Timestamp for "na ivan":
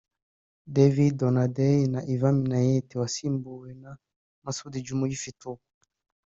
1.93-2.35